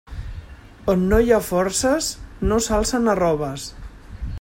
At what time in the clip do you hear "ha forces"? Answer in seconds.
1.37-2.09